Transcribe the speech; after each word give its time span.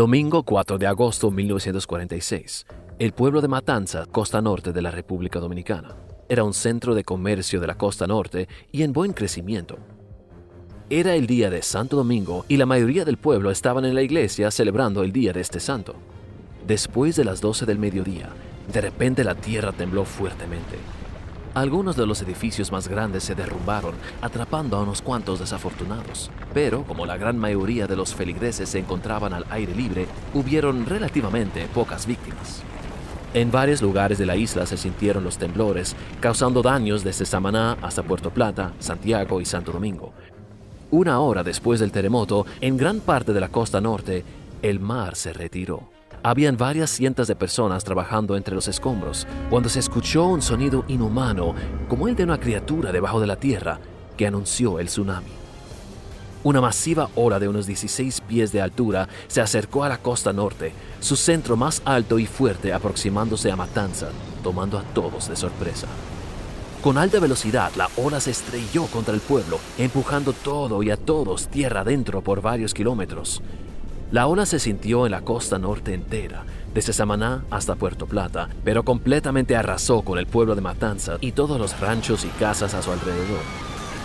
Domingo 0.00 0.44
4 0.44 0.78
de 0.78 0.86
agosto 0.86 1.28
de 1.28 1.36
1946. 1.36 2.64
El 2.98 3.12
pueblo 3.12 3.42
de 3.42 3.48
Matanza, 3.48 4.06
costa 4.06 4.40
norte 4.40 4.72
de 4.72 4.80
la 4.80 4.90
República 4.90 5.40
Dominicana. 5.40 5.94
Era 6.26 6.42
un 6.42 6.54
centro 6.54 6.94
de 6.94 7.04
comercio 7.04 7.60
de 7.60 7.66
la 7.66 7.74
costa 7.74 8.06
norte 8.06 8.48
y 8.72 8.82
en 8.82 8.94
buen 8.94 9.12
crecimiento. 9.12 9.76
Era 10.88 11.14
el 11.14 11.26
día 11.26 11.50
de 11.50 11.60
Santo 11.60 11.96
Domingo 11.96 12.46
y 12.48 12.56
la 12.56 12.64
mayoría 12.64 13.04
del 13.04 13.18
pueblo 13.18 13.50
estaban 13.50 13.84
en 13.84 13.94
la 13.94 14.00
iglesia 14.00 14.50
celebrando 14.50 15.02
el 15.02 15.12
día 15.12 15.34
de 15.34 15.42
este 15.42 15.60
santo. 15.60 15.94
Después 16.66 17.16
de 17.16 17.26
las 17.26 17.42
12 17.42 17.66
del 17.66 17.78
mediodía, 17.78 18.30
de 18.72 18.80
repente 18.80 19.22
la 19.22 19.34
tierra 19.34 19.72
tembló 19.72 20.06
fuertemente. 20.06 20.78
Algunos 21.52 21.96
de 21.96 22.06
los 22.06 22.22
edificios 22.22 22.70
más 22.70 22.86
grandes 22.86 23.24
se 23.24 23.34
derrumbaron, 23.34 23.94
atrapando 24.22 24.76
a 24.76 24.82
unos 24.82 25.02
cuantos 25.02 25.40
desafortunados. 25.40 26.30
Pero, 26.54 26.84
como 26.84 27.06
la 27.06 27.16
gran 27.16 27.36
mayoría 27.38 27.88
de 27.88 27.96
los 27.96 28.14
feligreses 28.14 28.68
se 28.68 28.78
encontraban 28.78 29.32
al 29.32 29.44
aire 29.50 29.74
libre, 29.74 30.06
hubieron 30.32 30.86
relativamente 30.86 31.66
pocas 31.74 32.06
víctimas. 32.06 32.62
En 33.34 33.50
varios 33.50 33.82
lugares 33.82 34.18
de 34.18 34.26
la 34.26 34.36
isla 34.36 34.64
se 34.64 34.76
sintieron 34.76 35.24
los 35.24 35.38
temblores, 35.38 35.96
causando 36.20 36.62
daños 36.62 37.02
desde 37.02 37.26
Samaná 37.26 37.76
hasta 37.82 38.04
Puerto 38.04 38.30
Plata, 38.30 38.72
Santiago 38.78 39.40
y 39.40 39.44
Santo 39.44 39.72
Domingo. 39.72 40.12
Una 40.92 41.18
hora 41.18 41.42
después 41.42 41.80
del 41.80 41.90
terremoto, 41.90 42.46
en 42.60 42.76
gran 42.76 43.00
parte 43.00 43.32
de 43.32 43.40
la 43.40 43.48
costa 43.48 43.80
norte, 43.80 44.24
el 44.62 44.78
mar 44.78 45.16
se 45.16 45.32
retiró. 45.32 45.99
Habían 46.22 46.58
varias 46.58 46.90
cientos 46.90 47.28
de 47.28 47.34
personas 47.34 47.82
trabajando 47.82 48.36
entre 48.36 48.54
los 48.54 48.68
escombros 48.68 49.26
cuando 49.48 49.70
se 49.70 49.78
escuchó 49.78 50.26
un 50.26 50.42
sonido 50.42 50.84
inhumano, 50.86 51.54
como 51.88 52.08
el 52.08 52.14
de 52.14 52.24
una 52.24 52.38
criatura 52.38 52.92
debajo 52.92 53.20
de 53.20 53.26
la 53.26 53.36
tierra, 53.36 53.80
que 54.18 54.26
anunció 54.26 54.78
el 54.80 54.88
tsunami. 54.88 55.30
Una 56.44 56.60
masiva 56.60 57.08
ola 57.14 57.38
de 57.38 57.48
unos 57.48 57.66
16 57.66 58.20
pies 58.22 58.52
de 58.52 58.60
altura 58.60 59.08
se 59.28 59.40
acercó 59.40 59.82
a 59.82 59.88
la 59.88 59.96
costa 59.96 60.30
norte, 60.30 60.74
su 61.00 61.16
centro 61.16 61.56
más 61.56 61.80
alto 61.86 62.18
y 62.18 62.26
fuerte 62.26 62.74
aproximándose 62.74 63.50
a 63.50 63.56
Matanza, 63.56 64.08
tomando 64.42 64.78
a 64.78 64.82
todos 64.82 65.28
de 65.28 65.36
sorpresa. 65.36 65.86
Con 66.82 66.98
alta 66.98 67.18
velocidad, 67.18 67.72
la 67.76 67.88
ola 67.96 68.20
se 68.20 68.30
estrelló 68.30 68.86
contra 68.86 69.14
el 69.14 69.20
pueblo, 69.20 69.58
empujando 69.78 70.34
todo 70.34 70.82
y 70.82 70.90
a 70.90 70.98
todos 70.98 71.48
tierra 71.48 71.80
adentro 71.80 72.22
por 72.22 72.42
varios 72.42 72.74
kilómetros. 72.74 73.42
La 74.12 74.26
ola 74.26 74.44
se 74.44 74.58
sintió 74.58 75.06
en 75.06 75.12
la 75.12 75.20
costa 75.20 75.56
norte 75.56 75.94
entera, 75.94 76.42
desde 76.74 76.92
Samaná 76.92 77.44
hasta 77.48 77.76
Puerto 77.76 78.06
Plata, 78.06 78.48
pero 78.64 78.82
completamente 78.82 79.54
arrasó 79.54 80.02
con 80.02 80.18
el 80.18 80.26
pueblo 80.26 80.56
de 80.56 80.60
Matanza 80.60 81.18
y 81.20 81.30
todos 81.30 81.60
los 81.60 81.78
ranchos 81.78 82.24
y 82.24 82.28
casas 82.28 82.74
a 82.74 82.82
su 82.82 82.90
alrededor. 82.90 83.38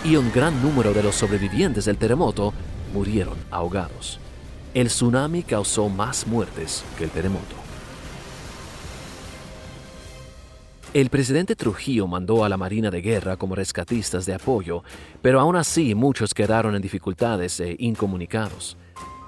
Y 0.04 0.14
un 0.14 0.30
gran 0.32 0.62
número 0.62 0.92
de 0.92 1.02
los 1.02 1.16
sobrevivientes 1.16 1.86
del 1.86 1.96
terremoto 1.96 2.54
murieron 2.94 3.34
ahogados. 3.50 4.20
El 4.74 4.86
tsunami 4.86 5.42
causó 5.42 5.88
más 5.88 6.24
muertes 6.28 6.84
que 6.96 7.04
el 7.04 7.10
terremoto. 7.10 7.56
El 10.94 11.10
presidente 11.10 11.56
Trujillo 11.56 12.06
mandó 12.06 12.44
a 12.44 12.48
la 12.48 12.56
Marina 12.56 12.92
de 12.92 13.02
Guerra 13.02 13.36
como 13.36 13.56
rescatistas 13.56 14.24
de 14.24 14.34
apoyo, 14.34 14.84
pero 15.20 15.40
aún 15.40 15.56
así 15.56 15.96
muchos 15.96 16.32
quedaron 16.32 16.76
en 16.76 16.82
dificultades 16.82 17.58
e 17.58 17.74
incomunicados. 17.80 18.76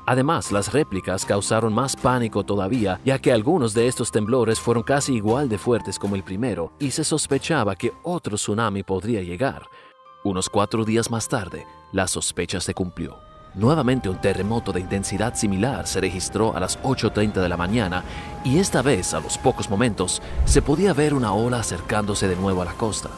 Además, 0.08 0.52
las 0.52 0.72
réplicas 0.72 1.26
causaron 1.26 1.74
más 1.74 1.94
pánico 1.94 2.42
todavía, 2.42 2.98
ya 3.04 3.18
que 3.18 3.30
algunos 3.30 3.74
de 3.74 3.88
estos 3.88 4.10
temblores 4.10 4.58
fueron 4.58 4.82
casi 4.82 5.12
igual 5.12 5.50
de 5.50 5.58
fuertes 5.58 5.98
como 5.98 6.16
el 6.16 6.22
primero, 6.22 6.72
y 6.78 6.92
se 6.92 7.04
sospechaba 7.04 7.76
que 7.76 7.92
otro 8.04 8.36
tsunami 8.36 8.82
podría 8.82 9.20
llegar. 9.20 9.68
Unos 10.24 10.48
cuatro 10.48 10.86
días 10.86 11.10
más 11.10 11.28
tarde, 11.28 11.66
la 11.92 12.08
sospecha 12.08 12.58
se 12.58 12.72
cumplió. 12.72 13.18
Nuevamente 13.54 14.08
un 14.08 14.18
terremoto 14.18 14.72
de 14.72 14.80
intensidad 14.80 15.34
similar 15.34 15.86
se 15.86 16.00
registró 16.00 16.56
a 16.56 16.60
las 16.60 16.80
8.30 16.80 17.42
de 17.42 17.48
la 17.50 17.58
mañana 17.58 18.02
y 18.44 18.60
esta 18.60 18.80
vez, 18.80 19.12
a 19.12 19.20
los 19.20 19.36
pocos 19.36 19.68
momentos, 19.68 20.22
se 20.46 20.62
podía 20.62 20.94
ver 20.94 21.12
una 21.12 21.34
ola 21.34 21.60
acercándose 21.60 22.28
de 22.28 22.36
nuevo 22.36 22.62
a 22.62 22.64
la 22.64 22.72
costa. 22.72 23.10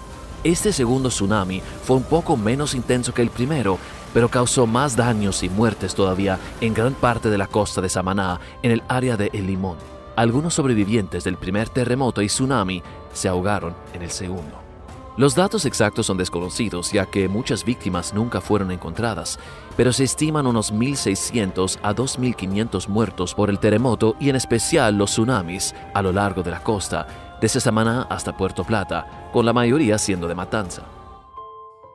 Este 0.43 0.73
segundo 0.73 1.11
tsunami 1.11 1.61
fue 1.85 1.97
un 1.97 2.03
poco 2.03 2.37
menos 2.37 2.75
intenso 2.75 3.13
que 3.13 3.21
el 3.21 3.29
primero, 3.29 3.79
pero 4.13 4.29
causó 4.29 4.67
más 4.67 4.97
daños 4.97 5.43
y 5.43 5.49
muertes 5.49 5.95
todavía 5.95 6.39
en 6.61 6.75
gran 6.75 6.95
parte 6.95 7.31
de 7.31 7.39
la 7.39 7.47
costa 7.47 7.81
de 7.81 7.89
Samaná, 7.89 8.41
en 8.63 8.73
el 8.73 8.83
área 8.89 9.17
de 9.17 9.31
El 9.33 9.47
Limón. 9.47 9.79
Algunos 10.17 10.55
sobrevivientes 10.55 11.25
del 11.25 11.37
primer 11.37 11.69
terremoto 11.69 12.21
y 12.23 12.27
tsunami 12.27 12.83
se 13.13 13.29
ahogaron 13.29 13.75
en 13.95 14.03
el 14.03 14.11
segundo. 14.11 14.71
Los 15.17 15.35
datos 15.35 15.67
exactos 15.67 16.07
son 16.07 16.17
desconocidos 16.17 16.93
ya 16.93 17.05
que 17.05 17.29
muchas 17.29 17.65
víctimas 17.65 18.15
nunca 18.15 18.41
fueron 18.41 18.71
encontradas, 18.71 19.39
pero 19.77 19.93
se 19.93 20.05
estiman 20.05 20.47
unos 20.47 20.73
1.600 20.73 21.79
a 21.83 21.95
2.500 21.95 22.89
muertos 22.89 23.35
por 23.35 23.51
el 23.51 23.59
terremoto 23.59 24.17
y 24.21 24.31
en 24.31 24.37
especial 24.37 24.97
los 24.97 25.11
tsunamis 25.11 25.75
a 25.95 26.01
lo 26.01 26.13
largo 26.13 26.43
de 26.43 26.53
la 26.53 26.63
costa, 26.63 27.07
desde 27.41 27.61
Samaná 27.61 28.07
hasta 28.09 28.37
Puerto 28.37 28.65
Plata, 28.65 29.29
con 29.33 29.45
la 29.45 29.53
mayoría 29.53 29.99
siendo 29.99 30.29
de 30.29 30.35
matanza. 30.35 31.00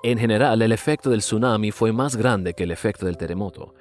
En 0.08 0.20
general, 0.20 0.62
el 0.62 0.72
efecto 0.72 1.10
del 1.10 1.22
tsunami 1.22 1.72
fue 1.72 1.92
más 1.92 2.16
grande 2.16 2.54
que 2.54 2.66
el 2.66 2.70
efecto 2.70 3.08
del 3.08 3.18
terremoto. 3.18 3.74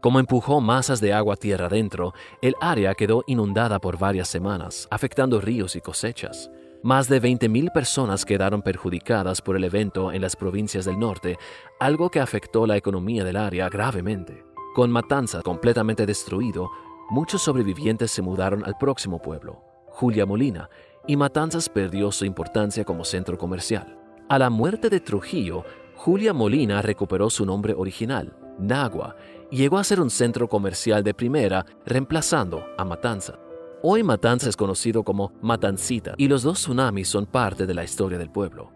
Como 0.00 0.20
empujó 0.20 0.60
masas 0.60 1.00
de 1.00 1.12
agua 1.12 1.34
tierra 1.34 1.66
adentro, 1.66 2.14
el 2.40 2.54
área 2.60 2.94
quedó 2.94 3.24
inundada 3.26 3.80
por 3.80 3.98
varias 3.98 4.28
semanas, 4.28 4.86
afectando 4.92 5.40
ríos 5.40 5.74
y 5.74 5.80
cosechas. 5.80 6.52
Más 6.84 7.08
de 7.08 7.20
20.000 7.20 7.72
personas 7.72 8.24
quedaron 8.24 8.62
perjudicadas 8.62 9.42
por 9.42 9.56
el 9.56 9.64
evento 9.64 10.12
en 10.12 10.22
las 10.22 10.36
provincias 10.36 10.84
del 10.84 11.00
norte, 11.00 11.36
algo 11.80 12.10
que 12.10 12.20
afectó 12.20 12.64
la 12.64 12.76
economía 12.76 13.24
del 13.24 13.36
área 13.36 13.68
gravemente. 13.68 14.44
Con 14.76 14.88
Matanza 14.88 15.42
completamente 15.42 16.06
destruido, 16.06 16.70
muchos 17.10 17.42
sobrevivientes 17.42 18.12
se 18.12 18.22
mudaron 18.22 18.64
al 18.64 18.78
próximo 18.78 19.20
pueblo, 19.20 19.64
Julia 19.88 20.26
Molina, 20.26 20.70
y 21.08 21.16
Matanzas 21.16 21.68
perdió 21.68 22.12
su 22.12 22.24
importancia 22.24 22.84
como 22.84 23.04
centro 23.04 23.36
comercial. 23.36 23.98
A 24.28 24.38
la 24.38 24.50
muerte 24.50 24.88
de 24.88 25.00
Trujillo, 25.00 25.64
Julia 25.96 26.32
Molina 26.32 26.80
recuperó 26.82 27.28
su 27.30 27.44
nombre 27.44 27.74
original, 27.74 28.34
Nagua, 28.58 29.16
y 29.50 29.56
llegó 29.56 29.78
a 29.78 29.84
ser 29.84 30.00
un 30.00 30.10
centro 30.10 30.48
comercial 30.48 31.04
de 31.04 31.14
primera, 31.14 31.66
reemplazando 31.84 32.64
a 32.78 32.84
Matanza. 32.84 33.38
Hoy 33.82 34.02
Matanza 34.02 34.48
es 34.48 34.56
conocido 34.56 35.02
como 35.02 35.32
Matancita 35.42 36.14
y 36.16 36.28
los 36.28 36.42
dos 36.42 36.58
tsunamis 36.58 37.08
son 37.08 37.26
parte 37.26 37.66
de 37.66 37.74
la 37.74 37.84
historia 37.84 38.18
del 38.18 38.30
pueblo. 38.30 38.70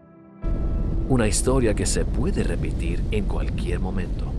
Una 1.09 1.27
historia 1.27 1.73
que 1.73 1.85
se 1.85 2.03
puede 2.03 2.43
repetir 2.43 3.01
en 3.11 3.25
cualquier 3.25 3.79
momento. 3.79 4.36